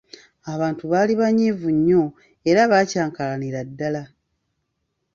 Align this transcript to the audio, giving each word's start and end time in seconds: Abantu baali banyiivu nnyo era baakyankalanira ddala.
Abantu 0.53 0.83
baali 0.91 1.13
banyiivu 1.21 1.69
nnyo 1.75 2.03
era 2.49 2.61
baakyankalanira 2.71 3.59
ddala. 3.69 4.03